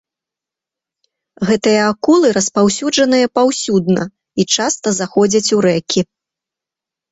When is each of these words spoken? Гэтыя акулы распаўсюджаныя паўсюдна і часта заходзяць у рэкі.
Гэтыя 1.49 1.81
акулы 1.91 2.27
распаўсюджаныя 2.37 3.25
паўсюдна 3.41 4.03
і 4.39 4.43
часта 4.57 4.97
заходзяць 5.03 5.47
у 5.61 5.63
рэкі. 5.71 6.01